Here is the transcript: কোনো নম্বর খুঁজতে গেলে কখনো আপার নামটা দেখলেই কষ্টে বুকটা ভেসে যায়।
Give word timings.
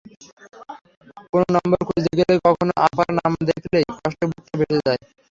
কোনো 1.31 1.47
নম্বর 1.55 1.79
খুঁজতে 1.87 2.11
গেলে 2.19 2.33
কখনো 2.45 2.71
আপার 2.85 3.07
নামটা 3.17 3.43
দেখলেই 3.49 3.85
কষ্টে 3.91 4.25
বুকটা 4.29 4.53
ভেসে 4.59 4.79
যায়। 4.85 5.01